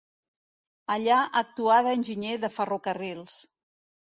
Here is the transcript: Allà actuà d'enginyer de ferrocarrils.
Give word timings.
Allà 0.95 1.17
actuà 1.43 1.77
d'enginyer 1.89 2.35
de 2.47 2.53
ferrocarrils. 2.57 3.37